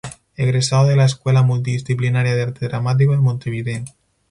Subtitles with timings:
[0.35, 3.85] Egresado de la Escuela Multidisciplinaria de Arte Dramático de Montevideo.